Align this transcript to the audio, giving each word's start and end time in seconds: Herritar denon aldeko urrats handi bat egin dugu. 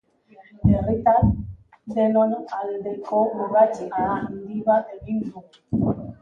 Herritar 0.77 1.19
denon 1.97 2.33
aldeko 2.61 3.19
urrats 3.43 3.77
handi 3.99 4.65
bat 4.71 4.91
egin 4.99 5.23
dugu. 5.29 5.95